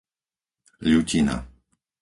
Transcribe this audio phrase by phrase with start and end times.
[0.89, 1.35] Ľutina